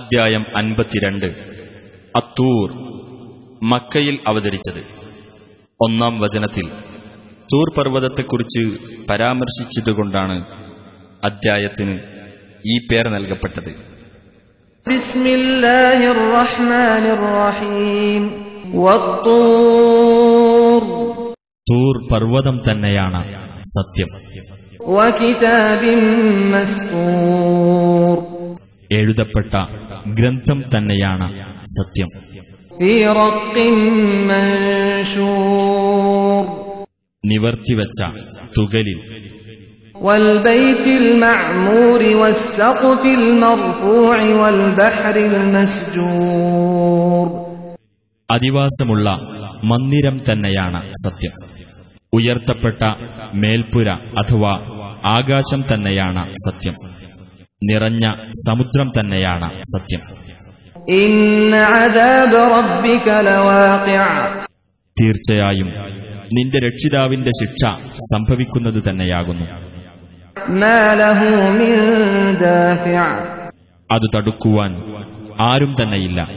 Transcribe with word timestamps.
അദ്ധ്യായം 0.00 0.44
അൻപത്തിരണ്ട്. 0.56 1.26
അത്തൂർ 2.16 2.70
മക്കയിൽ 3.62 4.18
അവതരിച്ചത്. 4.28 4.84
ഒന്നാം 5.80 6.20
വചനത്തിൽ 6.20 6.68
തൂർ 7.52 7.72
പർവതത്തെക്കുറിച്ച് 7.78 8.62
പരാമർശിച്ചതുകൊണ്ടാണ് 9.10 10.44
അദ്ധ്യായത്തിന് 11.24 12.00
ഈ 12.66 12.78
പേർ 12.78 13.08
നൽകപ്പെട്ടത്. 13.08 13.96
തൂർ 21.70 22.12
പർവതം 22.12 22.60
തന്നെയാണ് 22.70 23.20
സത്യം. 23.62 24.08
എഴുതപ്പെട്ട 28.91 29.53
ഗ്രന്ഥം 30.17 30.59
തന്നെയാണ് 30.73 31.27
സത്യം 31.75 32.09
في 32.77 32.91
رق 33.17 33.55
منشور 35.21 36.43
നിവർത്തിവെച്ച 37.23 37.99
തുകലിൽ 38.55 38.99
والبيت 40.01 40.85
المعمور 40.97 42.01
والسقف 42.21 43.01
المرفوع 43.13 44.17
والبحر 44.41 45.15
المسجور 45.31 47.25
അധിവാസമുള്ള 48.29 49.07
മന്ദിരം 49.71 50.15
തന്നെയാണ് 50.27 50.79
സത്യം 51.03 51.33
ഉയർത്തപ്പെട്ട 52.13 52.81
മേൽപ്പുര 53.41 53.89
അഥവാ 54.19 54.53
ആകാശം 55.15 55.61
തന്നെയാണ് 55.71 56.23
സത്യം 56.45 56.75
നിറഞ്ഞ 57.62 58.14
സമുദ്രം 58.32 58.92
തന്നെയാണ് 59.00 59.62
സത്യം. 59.62 60.00
തീർച്ചയായും 65.00 65.66
നിന്റെ 66.32 66.58
രക്ഷിതാവിന്റെ 66.58 67.30
ശിക്ഷ 67.30 67.74
സംഭവിക്കുന്നത് 67.92 68.82
തന്നെയാകുന്നു. 68.90 69.44
അത് 73.92 74.16
തടുക്കുവാൻ 74.16 74.72
ആരും 75.40 75.74
തന്നെയില്ല. 75.82 76.28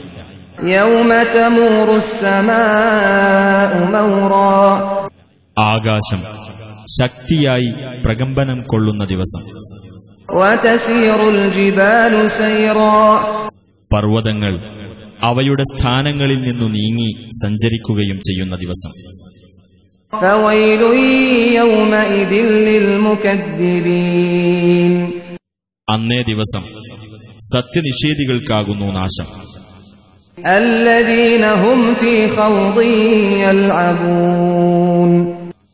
ആകാശം 5.58 6.20
ശക്തിയായി 7.00 8.00
പ്രകമ്പനം 8.04 8.62
കൊള്ളുന്ന 8.62 9.04
ദിവസം. 9.04 9.70
പർവതങ്ങൾ 13.92 14.58
അവയുടെ 15.22 15.62
സ്ഥാനങ്ങളിൽ 15.62 16.36
നിന്നു 16.36 16.64
നീങ്ങി 16.64 17.30
സഞ്ചരിക്കുകയും 17.30 18.18
ചെയ്യുന്ന 18.18 18.56
ദിവസം. 18.56 18.90
അന്നേ 25.90 26.22
ദിവസം 26.22 26.62
സത്യനിഷേധികൾക്കാകുന്നു 27.56 28.86
നാശം. 28.86 29.60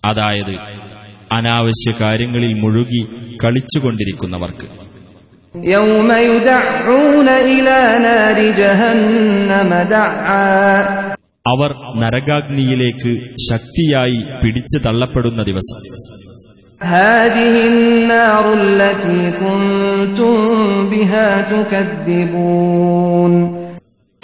അതായത് 0.05 0.87
അനാവശ്യ 1.33 1.93
കാര്യങ്ങളിൽ 2.01 2.61
മുഴുകി 2.61 3.05
കളിച്ചുകൊണ്ടിരിക്കുന്നവർക്ക്. 3.45 4.87
അവർ 11.49 11.75
നരകാഗ്നിയിലേക്ക് 12.01 13.21
ശക്തിയായി 13.53 14.25
പിടിച്ചു 14.43 14.79
തള്ളപ്പെടുന്ന 14.79 15.43
ദിവസം. 15.43 16.07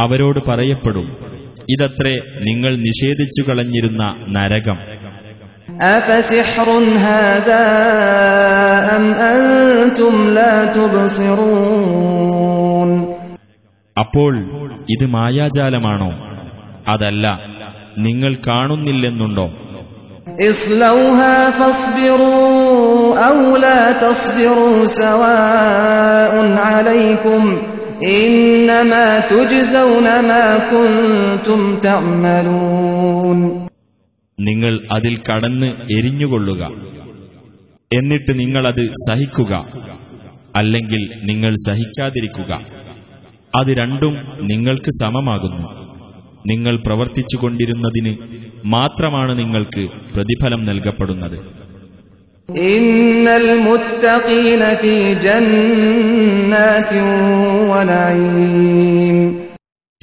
അവരോട് 0.00 0.38
പറയപ്പെടും 0.48 1.16
ഇതത്രേ 1.70 2.16
നിങ്ങൾ 2.40 2.76
നിഷേധിച്ചു 2.76 3.42
കളഞ്ഞിരുന്ന 3.42 4.16
നരകം. 4.28 5.01
أفسحر 5.81 6.69
هذا 7.07 7.65
أم 8.95 9.05
أنتم 9.33 10.13
لا 10.29 10.65
تبصرون 11.67 12.91
അപ്പോൾ 13.97 14.33
ഇത് 14.89 15.05
മായാജാലമാണോ 15.15 16.09
അതല്ല 16.93 17.25
നിങ്ങൾ 17.97 18.31
കാണുന്നില്ലെന്നുണ്ടോ 18.47 19.47
اصلوها 20.49 21.35
فاصبروا 21.51 23.19
أو 23.29 23.57
لا 23.57 23.91
تصبروا 24.05 24.85
سواء 25.01 26.33
عليكم 26.57 27.41
إنما 28.03 29.19
تجزون 29.19 30.19
ما 30.21 30.45
كنتم 30.71 31.79
تعملون 31.79 33.60
നിങ്ങൾ 34.42 34.78
അതിൽ 34.92 35.16
കടന്ന് 35.16 35.66
എരിഞ്ഞുകൊള്ളുക. 35.66 36.62
എന്നിട്ട് 37.92 38.38
നിങ്ങളത് 38.38 38.90
സഹിക്കുക. 39.10 39.66
അല്ലെങ്കിൽ 40.56 41.10
നിങ്ങൾ 41.24 41.50
സഹിക്കാതിരിക്കുക. 41.68 42.60
അത് 43.60 43.76
രണ്ടും 43.76 44.14
നിങ്ങൾക്ക് 44.40 44.90
സമമാകുന്നു. 45.02 45.92
നിങ്ങൾ 46.46 46.76
പ്രവർത്തിച്ചുകൊണ്ടിരുന്നതിന് 46.86 48.16
മാത്രമാണ് 48.64 49.38
നിങ്ങൾക്ക് 49.38 49.88
പ്രതിഫലം 50.14 50.64
നൽകപ്പെടുന്നത്. 50.64 51.62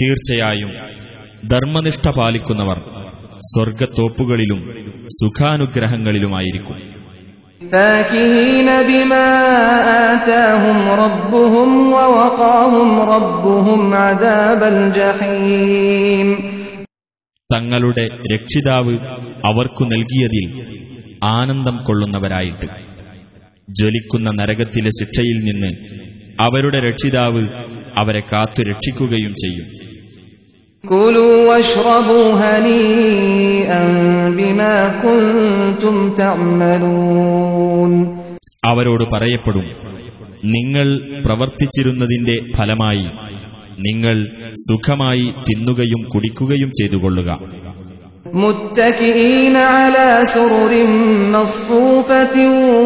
തീർച്ചയായും 0.02 0.70
ധർമ്മനിഷ്ഠ 1.48 2.10
പാലിക്കുന്നവർ 2.18 2.99
സ്വർഗത്തോപ്പുകളിലും 3.49 4.61
സുഖാനുഗ്രഹങ്ങളിലുമായിരിക്കും 5.19 6.77
فاكهين 7.72 8.69
بما 8.83 9.27
آتاهم 10.11 10.78
ربهم 10.97 11.71
ووقاهم 11.95 12.91
ربهم 13.15 13.81
عذاب 13.97 14.61
الجحيم 14.75 16.28
തങ്ങളുടെ 17.50 18.05
രക്ഷിതാവ് 18.33 18.95
അവർക്കു 19.49 19.83
നൽകിയതിൽ 19.84 20.45
ആനന്ദം 21.33 21.77
കൊള്ളുന്നവരായിട്ട് 21.87 22.67
ജ്വലിക്കുന്ന 23.71 24.28
നരകത്തിലെ 24.39 24.91
ശിക്ഷയിൽ 24.99 25.39
നിന്ന് 25.45 25.71
അവരുടെ 26.39 26.78
രക്ഷിതാവ് 26.87 27.43
അവരെ 28.00 28.22
കാത്തു 28.31 28.61
രക്ഷിക്കുകയും 28.71 29.33
ചെയ്യും 29.43 29.67
അവരോട് 38.67 39.05
പറയപ്പെടും 39.15 39.67
നിങ്ങൾ 40.55 40.89
പ്രവർത്തിച്ചിരുന്നതിന്റെ 41.25 42.37
ഫലമായി 42.56 43.06
നിങ്ങൾ 43.78 44.17
സുഖമായി 44.65 45.28
തിന്നുകയും 45.47 46.03
കുടിക്കുകയും 46.15 46.72
ചെയ്തുകൊള്ളുക 46.72 47.31
متكئين 48.37 49.56
على 49.75 50.09
سرر 50.27 50.72
مصفوفة 51.34 52.37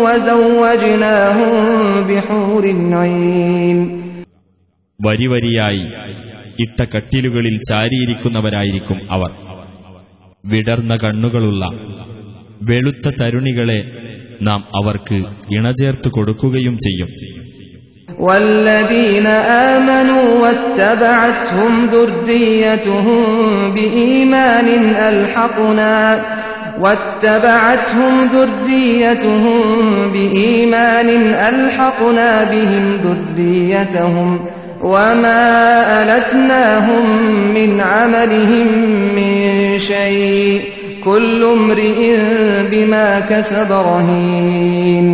وزوجناهم 0.04 1.54
بحور 2.08 2.64
عين 2.94 3.78
വരിവരിയായി 5.00 5.84
ഇട്ട 6.64 6.80
കട്ടിലുകളിൽ 6.92 7.56
ചാരിയിരിക്കുന്നവരായിരിക്കും 7.68 8.98
അവർ 9.16 9.30
വിടർന്ന 10.44 10.94
കണ്ണുകളുള്ള 10.96 11.64
വെളുത്ത 12.68 13.08
തരുണികളെ 13.20 13.80
നാം 14.42 14.60
അവർക്ക് 14.74 15.18
ഇണചേർത്ത് 15.56 16.10
കൊടുക്കുകയും 16.16 16.76
ചെയ്യും 16.86 17.10
والذين 18.20 19.26
آمنوا 19.68 20.26
واتبعتهم 20.42 21.72
ذريتهم 21.88 23.22
بإيمان 23.74 24.68
ألحقنا 25.10 25.96
واتبعتهم 26.78 28.12
ذريتهم 28.28 29.62
بإيمان 30.14 31.08
ألحقنا 31.42 32.44
بهم 32.44 32.84
ذريتهم 32.98 34.28
وما 34.84 35.44
ألتناهم 36.02 37.04
من 37.50 37.70
عملهم 37.82 38.66
من 39.10 39.32
شيء 39.82 40.60
كل 41.02 41.40
امرئ 41.52 41.98
بما 42.70 43.06
كسب 43.22 43.70
رهين 43.82 45.06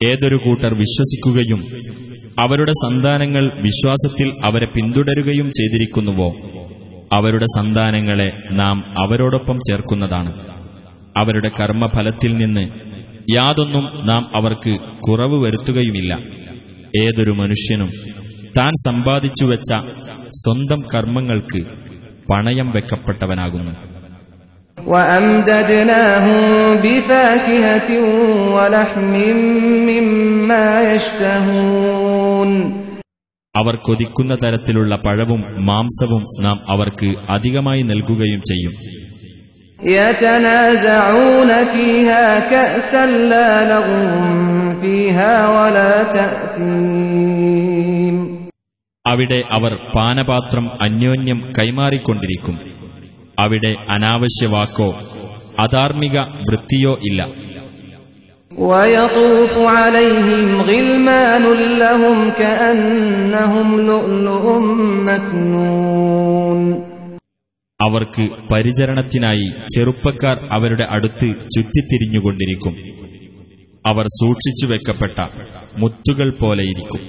ഏതൊരു 0.00 0.38
കൂട്ടർ 0.44 0.72
വിശ്വസിക്കുകയും 0.78 1.60
അവരുടെ 2.38 2.72
സന്താനങ്ങൾ 2.80 3.44
വിശ്വാസത്തിൽ 3.66 4.28
അവരെ 4.48 4.66
പിന്തുടരുകയും 4.74 5.48
ചെയ്തിരിക്കുന്നുവോ 5.58 6.28
അവരുടെ 7.12 7.48
സന്താനങ്ങളെ 7.56 8.26
നാം 8.60 8.76
അവരോടൊപ്പം 9.02 9.56
ചേർക്കുന്നതാണ് 9.68 10.32
അവരുടെ 11.16 11.50
കർമ്മഫലത്തിൽ 11.60 12.32
നിന്ന് 12.36 12.64
യാതൊന്നും 13.32 13.84
നാം 14.10 14.22
അവർക്ക് 14.38 14.72
കുറവ് 15.06 15.38
വരുത്തുകയുമില്ല 15.44 16.12
ഏതൊരു 17.02 17.32
മനുഷ്യനും 17.42 17.90
താൻ 18.57 18.71
സമ്പാദിച്ചു 18.87 19.45
വെച്ച 19.45 19.73
സ്വന്തം 20.29 20.77
കർമ്മങ്ങൾക്ക് 20.95 21.67
പണയം 22.31 22.71
വെക്കപ്പെട്ടവനാകുന്നു. 22.71 23.71
അവർ 33.55 33.75
കൊതിക്കുന്ന 33.75 34.35
തരത്തിലുള്ള 34.35 34.95
പഴവും 34.95 35.43
മാംസവും 35.65 36.23
നാം 36.43 36.59
അവർക്ക് 36.69 37.13
അധികമായി 37.29 37.81
നൽകുകയും 37.81 38.41
ചെയ്യും. 38.41 38.71
ഫീഹാ 44.81 45.45
വലാ 45.45 46.03
അവിടെ 49.06 49.38
അവർ 49.50 49.72
പാനപാത്രം 49.94 50.66
അന്യോന്യം 50.80 51.38
കൈമാറിക്കൊണ്ടിരിക്കും 51.58 52.56
അവിടെ 53.38 53.72
അനാവശ്യ 53.94 54.46
വാക്കോ 54.54 54.90
അധാർമിക 55.64 56.16
വൃത്തിയോ 56.46 56.94
ഇല്ല 57.08 57.20
ويطوف 58.50 59.54
عليهم 59.78 60.40
غلمان 60.62 61.44
لهم 61.78 62.18
كأنهم 62.40 63.68
لؤلؤ 63.82 64.44
مكنون 65.08 66.60
അവർക്ക് 67.80 68.24
പരിചരണത്തിനായി 68.50 69.46
ചെറുപ്പക്കാർ 69.72 70.36
അവരുടെ 70.56 70.86
അടുത്ത് 70.94 71.28
ചുറ്റിത്തിരിഞ്ഞുകൊണ്ടിരിക്കും 71.54 72.74
അവർ 73.84 74.06
സൂക്ഷിച്ചു 74.18 74.66
വെക്കപ്പെട്ട 74.66 75.16
മുത്തുകൾ 75.76 76.28
പോലെയിരിക്കും 76.34 77.02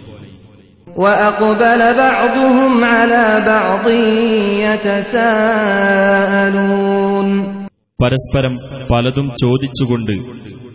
وأقبل 0.98 1.82
بعضهم 1.98 2.74
على 2.88 3.26
بعض 3.46 3.86
يتساءلون 5.96 7.28
പരസ്പരം 8.00 8.54
പലതും 8.90 9.28
ചോദിച്ചുകൊണ്ട് 9.42 10.16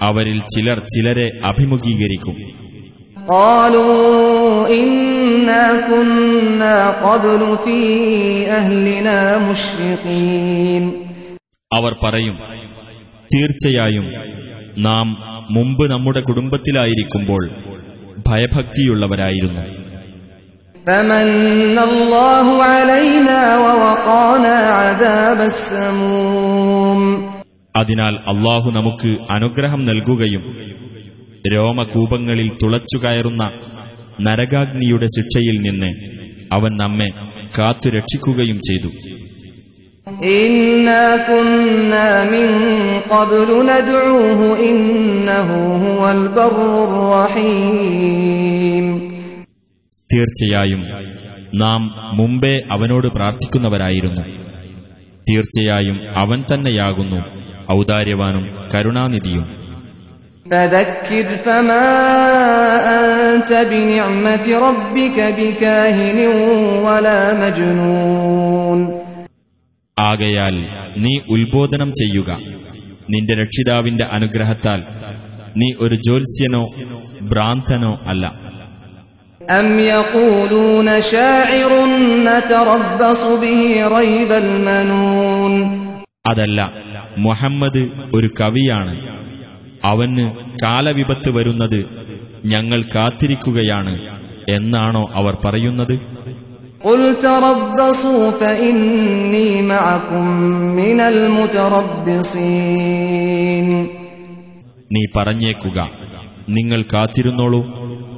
അവരിൽ 0.02 0.38
ചിലർ 0.52 0.78
ചിലരെ 0.92 1.26
അഭിമുഖീകരിക്കും 1.50 2.36
قالوا 3.30 3.98
إنا 4.74 5.64
كنا 5.82 6.76
قبل 7.02 7.40
في 7.64 7.80
أهلنا 8.52 9.18
مشفقين 9.48 10.82
അവർ 11.70 11.92
പറയും 12.02 12.36
തീർച്ചയായും 13.30 14.06
നാം 14.86 15.06
മുമ്പ് 15.50 15.84
നമ്മുടെ 15.92 16.20
കുടുംബത്തിലായിരിക്കുമ്പോൾ 16.28 17.42
ഭയഭക്തിയുള്ളവരായിരുന്നു 18.28 19.62
فمن 20.86 21.28
الله 21.80 22.46
علينا 22.64 23.40
ووقانا 23.58 24.56
عذاب 24.78 25.40
السموم 25.52 27.00
അതിനാൽ 27.74 28.14
അള്ളാഹു 28.32 28.68
നമുക്ക് 28.70 29.10
അനുഗ്രഹം 29.34 29.80
നൽകുകയും 29.88 30.44
രോമകൂപങ്ങളിൽ 31.54 32.48
തുളച്ചുകയറുന്ന 32.62 33.42
നരകാഗ്നിയുടെ 34.26 35.08
ശിക്ഷയിൽ 35.16 35.56
നിന്ന് 35.66 35.90
അവൻ 36.56 36.72
നമ്മെ 36.82 37.08
കാത്തുരക്ഷിക്കുകയും 37.58 38.60
ചെയ്തു 38.68 38.90
إنا 40.34 41.04
كنا 41.28 42.08
من 42.26 42.48
قبل 43.10 43.48
തീർച്ചയായും 50.13 50.83
നാം 51.55 51.91
മുമ്പേ 52.17 52.61
അവനോട് 52.71 53.07
പ്രാർത്ഥിക്കുന്നവരായിരുന്നു. 53.07 54.21
തീർച്ചയായും 55.31 55.99
അവൻ 56.15 56.43
തന്നെയാകുന്നു 56.53 57.43
ഔദാര്യവാനും 57.73 58.69
കരുണാനിധിയും. 58.75 59.63
ആകയാൽ 69.99 70.55
നീ 70.97 71.19
ഉത്ബോധനം 71.29 71.91
ചെയ്യുക. 71.91 72.37
നിന്റെ 73.09 73.33
രക്ഷിതാവിന്റെ 73.35 74.03
അനുഗ്രഹത്താൽ 74.11 74.83
നീ 75.57 75.73
ഒരു 75.79 75.95
ജ്യോത്സ്യനോ 75.95 76.65
ഭ്രാന്തനോ 77.21 77.99
അല്ല. 78.07 78.53
أم 79.42 79.66
يقولون 79.90 80.88
شاعر 81.04 81.72
نتربص 82.28 83.22
به 83.42 83.60
ريب 83.96 84.30
المنون 84.34 85.54
അതല്ല 86.24 86.58
മുഹമ്മദ് 87.24 87.82
ഒരു 88.16 88.28
കവിയാണ് 88.38 88.94
അവന് 89.82 90.24
കാലവിപത്ത് 90.64 91.30
വരുന്നത് 91.36 91.80
ഞങ്ങൾ 92.52 92.80
കാത്തിരിക്കുകയാണ് 92.94 93.94
എന്നാണോ 94.56 95.04
അവർ 95.20 95.34
പറയുന്നത് 95.46 95.96
قل 96.82 97.00
تربصوا 97.20 98.24
فإني 98.32 99.48
معكم 99.64 100.24
من 100.80 100.98
المتربصين 102.38 103.68
നീ 104.90 105.02
പറഞ്ഞേക്കുക 105.16 105.78
നിങ്ങൾ 106.56 106.80
കാത്തിരുന്നോളൂ 106.92 107.60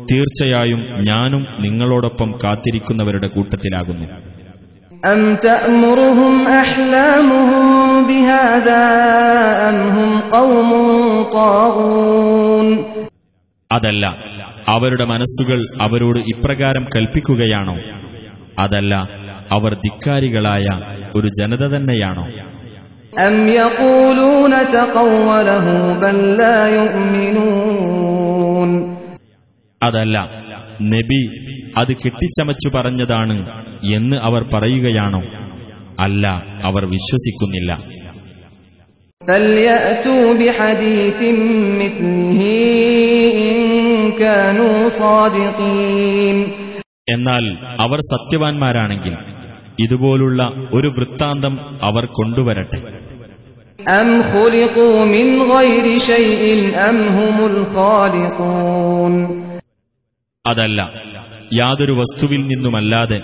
തീർച്ചയായും 0.08 0.80
ഞാനും 1.08 1.42
നിങ്ങളോടൊപ്പം 1.64 2.30
കാത്തിരിക്കുന്നവരുടെ 2.42 3.28
കൂട്ടത്തിലാകുന്നു 3.34 4.06
أم 5.04 5.22
تأمرهم 5.38 6.34
أحلامهم 6.62 7.66
بهذا 8.08 8.84
أم 9.68 9.78
هم 9.96 10.10
قوم 10.30 10.70
طاغون 11.36 12.66
അതല്ല 13.70 14.04
അവരുടെ 14.68 15.04
മനസ്സുകൾ 15.12 15.58
അവരോട് 15.84 16.20
ഇപ്രകാരം 16.32 16.84
കൽപ്പിക്കുകയാണോ 16.94 17.76
അതല്ല 18.58 18.92
അവർ 19.56 19.72
ധിക്കാരികളായ 19.84 20.66
ഒരു 21.16 21.28
ജനത 21.38 21.62
തന്നെയാണോ 21.74 22.24
أم 23.20 23.36
يقولون 23.56 24.52
تقوله 24.72 25.66
بل 26.02 26.16
لا 26.40 26.58
يؤمنون 26.70 27.63
അതല്ല 29.85 30.17
നബി 30.81 31.21
അത് 31.77 31.87
കെട്ടിച്ചമച്ചു 31.87 32.77
പറഞ്ഞതാണ് 32.77 33.37
എന്ന് 33.93 34.17
അവർ 34.17 34.45
പറയുകയാണോ? 34.53 35.21
അല്ല 35.99 36.27
അവർ 36.63 36.85
വിശ്വസിക്കുന്നില്ല. 36.85 37.77
എന്നാൽ 47.09 47.57
അവർ 47.79 47.97
സത്യവാൻമാരാണെങ്കിൽ 47.97 49.15
ഇതുപോലുള്ള 49.79 50.51
ഒരു 50.73 50.87
വൃത്താന്തം 50.87 51.59
അവർ 51.83 52.05
കൊണ്ടുവരട്ടെ. 52.05 52.79
അം 59.19 59.44
അതല്ല 60.47 60.81
യാതൊരു 61.53 61.91
വസ്തുവിൽ 61.91 62.41
നിന്നുമല്ലാതെ 62.45 63.19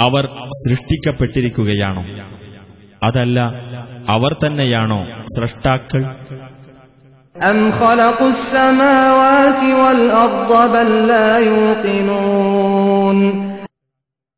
അവർ 0.00 0.24
സൃഷ്ടിക്കപ്പെട്ടിരിക്കുകയാണോ? 0.62 2.04
അതല്ല 3.04 3.40
അവർ 4.08 4.32
തന്നെയാണോ 4.34 5.00
സൃഷ്ടാക്കൾ 5.24 6.02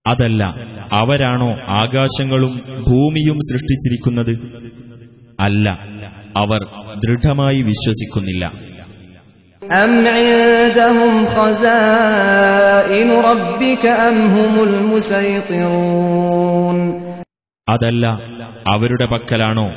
അതല്ല 0.06 0.42
അവരാണോ 0.92 1.50
ആകാശങ്ങളും 1.68 2.52
ഭൂമിയും 2.88 3.38
സൃഷ്ടിച്ചിരിക്കുന്നത്? 3.50 4.32
അല്ല 5.40 5.68
അവർ 6.36 6.60
ദൃഢമായി 6.94 7.62
വിശ്വസിക്കുന്നില്ല. 7.62 8.44
أم 9.61 10.07
عندهم 10.09 11.27
خزائن 11.27 13.11
ربك 13.21 13.85
أم 14.07 14.17
هم 14.35 14.53
المسيطرون 14.63 16.77
അതല്ല 17.67 18.05
അവരുടെ 18.73 19.05
പക്കലാണോ 19.13 19.67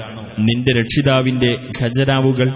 നിന്റെ 0.47 0.73
രക്ഷിതാവിന്റെ 0.79 1.51
ഖജനാവുകൾ 1.79 2.49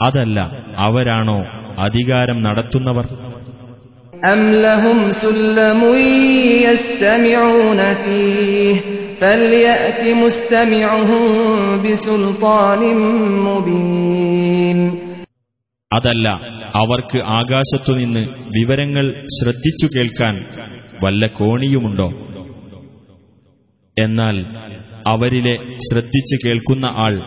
അതല്ല 0.00 0.38
അവരാണോ 0.86 1.38
അധികാരം 1.86 2.38
നടത്തുന്നവർ 2.46 3.06
أم 4.24 4.42
لهم 4.64 5.12
سلم 5.14 5.80
يستمعون 6.66 7.80
അതല്ല 15.93 16.27
അവർക്ക് 16.75 17.17
ആകാശത്തുനിന്ന് 17.17 18.19
വിവരങ്ങൾ 18.59 19.25
ശ്രദ്ധിച്ചു 19.27 19.97
കേൾക്കാൻ 19.97 20.45
വല്ല 21.03 21.27
കോണിയുമുണ്ടോ? 21.27 22.07
എന്നാൽ 23.99 24.45
അവരിലെ 25.07 25.55
ശ്രദ്ധിച്ചു 25.79 26.47
കേൾക്കുന്ന 26.47 26.85
ആൾ 26.85 27.17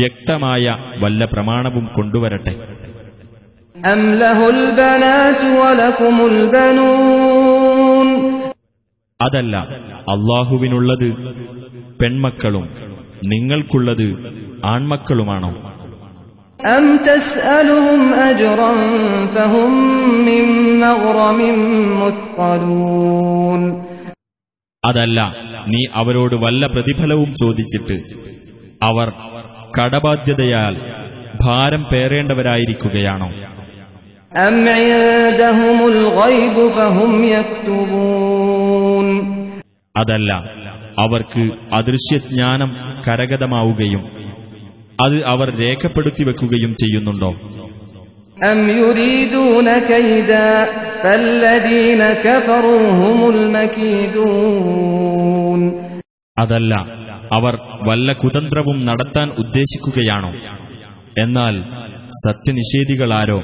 വ്യക്തമായ 0.00 0.76
വല്ല 1.00 1.24
പ്രമാണവും 1.24 1.86
കൊണ്ടുവരട്ടെ. 1.86 2.54
അതല്ല 9.22 9.56
അള്ളാഹുവിനുള്ളത് 10.08 11.14
പെൺമക്കളും 12.02 12.74
നിങ്ങൾക്കുള്ളത് 13.26 14.34
ആൺമക്കളുമാണോ? 14.66 15.65
أم 16.59 16.85
تسألهم 17.05 18.01
أجرا 18.23 18.71
فهم 19.27 19.71
من 20.25 20.43
مغرم 20.79 21.39
مثقلون 22.01 23.61
അതല്ല 24.83 25.19
നീ 25.71 25.81
അവരോട് 25.99 26.35
വല്ല 26.43 26.63
പ്രതിഫലവും 26.67 27.29
ചോദിച്ചിട്ട് 27.41 27.97
അവർ 28.81 29.07
കടബാധ്യതയാൽ 29.77 30.73
ഭാരം 31.43 31.83
പേറേണ്ടവരായിരിക്കുകയാണോ 31.91 33.29
أم 34.41 34.57
عندهم 34.71 35.79
الغيب 35.93 36.55
فهم 36.77 37.11
يكتبون 37.35 39.07
അതല്ല 39.95 40.31
അവർക്ക് 40.97 41.43
അദൃശ്യജ്ഞാനം 41.79 42.69
കരഗതമാവുകയും 43.05 44.03
അത് 45.04 45.24
അവർ 45.24 45.60
രേഖപ്പെടുത്തി 45.60 46.24
വെക്കുകയും 46.24 46.74
ചെയ്യുന്നുണ്ടോ? 46.74 47.30
അതല്ല 56.38 56.74
അവർ 57.32 57.58
വല്ല 57.88 58.12
കുതന്ത്രവും 58.12 58.86
നടത്താൻ 58.86 59.28
ഉദ്ദേശിക്കുകയാണോ? 59.28 60.32
എന്നാൽ 61.18 61.62
സത്യനിഷേധികളാരോ 62.26 63.40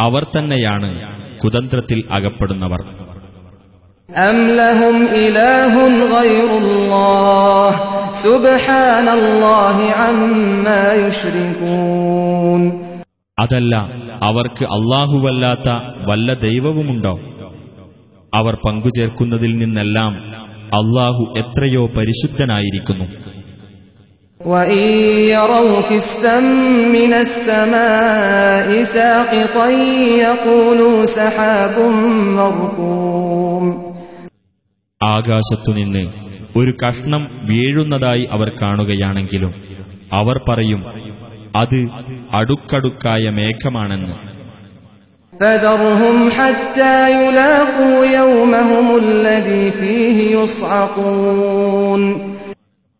അവർ 0.00 0.26
തന്നെയാണ് 0.38 1.16
കുതന്ത്രത്തിൽ 1.38 2.02
അകപ്പെടുന്നവർ. 2.10 2.95
أم 4.09 4.37
لهم 4.51 4.95
إله 5.17 5.73
غير 6.17 6.49
الله 6.57 7.69
سبحان 8.25 9.07
الله 9.09 9.77
عما 9.93 10.83
يشركون 11.03 12.61
അതല്ല 13.37 13.73
അവർക്ക് 14.29 14.63
അള്ളാഹുവല്ലാത്ത 14.75 15.67
വല്ല 16.09 16.29
ദൈവവുമുണ്ടോ 16.45 17.13
അവർ 18.33 18.53
പങ്കുചേർക്കുന്നതിൽ 18.65 19.51
നിന്നെല്ലാം 19.61 20.13
അള്ളാഹു 20.73 21.23
എത്രയോ 21.41 21.83
പരിശുദ്ധനായിരിക്കുന്നു 21.97 23.07
وإن 24.41 24.83
يروا 25.29 25.81
كسفا 25.89 26.37
من 26.97 27.11
السماء 27.15 28.67
ساقطا 28.95 29.67
يقولوا 30.21 30.97
سحاب 31.07 31.75
مركوم 32.37 33.34
ആകാശത്തുനിന്ന് 35.06 36.04
ഒരു 36.56 36.74
കഷ്ണം 36.84 37.22
വീഴുന്നതായി 37.44 38.28
അവർ 38.30 38.48
കാണുകയാണെങ്കിലും 38.62 39.52
അവർ 40.12 40.40
പറയും 40.48 40.82
അത് 41.56 41.80
അടുക്കടുക്കായ 42.34 43.30
മേഘമാണെന്ന്. 43.30 44.16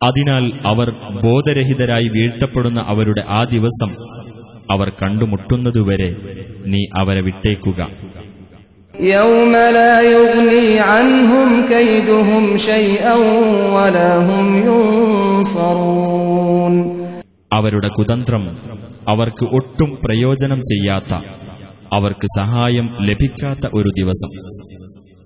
അതിനാൽ 0.02 0.44
അവർ 0.66 0.90
ബോധരഹിതരായി 1.24 2.08
വീഴ്ത്തപ്പെടുന്ന 2.08 2.80
അവരുടെ 2.88 3.22
ആ 3.28 3.44
ദിവസം 3.44 3.90
അവർ 4.72 4.88
കണ്ടുമുട്ടുന്നതുവരെ 5.02 6.10
നീ 6.66 6.82
അവരെ 6.98 7.20
വിട്ടേക്കുക. 7.20 7.88
يوم 8.95 9.51
لا 9.51 10.01
يغني 10.03 10.79
عنهم 10.81 11.67
كيدهم 11.67 12.57
شيئا 12.59 13.15
ولا 13.75 14.17
هم 14.19 14.45
ينصرون 14.67 16.73
അവരുടെ 17.51 17.89
കുതന്ത്രം 17.97 18.43
അവർക്ക് 19.13 19.45
ഒട്ടും 19.57 19.89
പ്രയോജനം 20.03 20.59
ചെയ്യാത്ത 20.71 21.11
അവർക്ക് 21.97 22.27
സഹായം 22.39 22.87
ലഭിക്കാത്ത 23.09 23.63
ഒരു 23.77 23.91
ദിവസം 23.99 24.31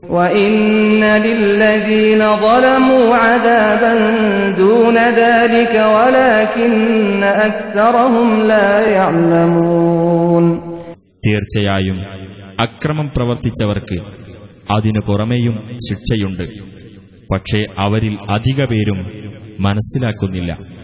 وإن 0.09 0.53
للذين 1.25 2.35
ظلموا 2.37 3.15
عذابا 3.17 3.93
دون 4.57 4.97
ذلك 5.15 5.75
ولكن 5.95 7.23
أكثرهم 7.49 8.29
لا 8.51 8.71
يعلمون 8.95 10.45
തീർച്ചയായും 11.23 11.97
അക്രമം 12.60 13.10
പ്രവർത്തിച്ചവർക്ക് 13.16 14.00
അതിനു 14.76 15.00
പുറമേയും 15.06 15.78
ശിക്ഷയുണ്ട്. 15.90 16.42
പക്ഷേ 17.32 17.64
അവരിൽ 17.78 18.18
അധിക 18.28 18.64
പേരും 18.64 19.10
മനസ്സിലാക്കുന്നില്ല. 19.60 20.80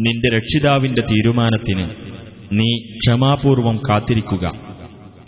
നിന്റെ 0.00 0.36
രക്ഷിതാവിന്റെ 0.36 1.02
തീരുമാനത്തിന് 1.02 1.90
നീ 2.52 2.78
ക്ഷമാപൂർവം 2.98 3.76
കാത്തിരിക്കുക. 3.76 4.52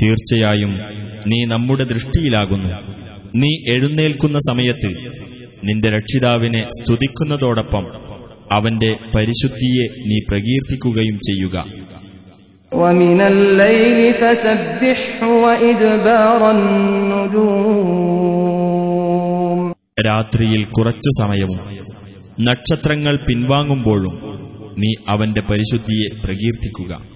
തീർച്ചയായും 0.02 0.78
നീ 1.26 1.44
നമ്മുടെ 1.44 1.84
ദൃഷ്ടിയിലാകുന്നു. 1.84 3.03
നീ 3.36 3.72
എഴുന്നേൽക്കുന്ന 3.72 4.38
സമയത്ത് 4.38 4.90
നിന്റെ 5.64 5.88
രക്ഷിതാവിനെ 5.88 6.68
സ്തുതിക്കുന്നതോടൊപ്പം 6.80 7.84
അവന്റെ 8.52 8.96
പരിശുദ്ധിയെ 9.16 9.86
നീ 10.08 10.18
പ്രകീർത്തിക്കുകയും 10.30 11.16
ചെയ്യുക. 11.16 11.56
രാത്രിയിൽ 20.06 20.64
കുറച്ചു 20.64 21.10
സമയവും 21.20 21.60
നക്ഷത്രങ്ങൾ 22.44 23.16
പിൻവാങ്ങുമ്പോഴും 23.16 24.14
നീ 24.78 24.94
അവന്റെ 25.08 25.40
പരിശുദ്ധിയെ 25.40 26.08
പ്രകീർത്തിക്കുക. 26.26 27.13